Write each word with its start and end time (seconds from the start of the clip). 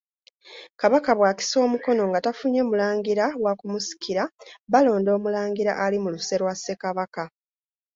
Kabaka 0.81 1.11
bw’akisa 1.17 1.55
omukono 1.65 2.01
nga 2.09 2.19
tafunye 2.25 2.61
mulangira 2.69 3.25
wa 3.43 3.53
kumusikira 3.59 4.23
balonda 4.71 5.09
Omulangira 5.17 5.71
ali 5.83 5.97
mu 6.03 6.09
luse 6.13 6.35
lwa 6.41 6.53
Ssekabaka. 6.55 7.23